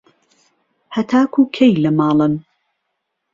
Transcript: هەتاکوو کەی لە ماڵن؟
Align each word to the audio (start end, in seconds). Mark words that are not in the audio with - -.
هەتاکوو 0.95 1.51
کەی 1.55 1.73
لە 1.83 1.91
ماڵن؟ 1.99 2.33